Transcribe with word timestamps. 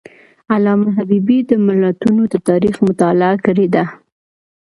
علامه 0.53 0.87
حبیبي 0.97 1.39
د 1.49 1.51
ملتونو 1.67 2.21
د 2.33 2.35
تاریخ 2.49 2.75
مطالعه 2.87 3.35
کړې 3.45 3.67
ده. 3.75 3.83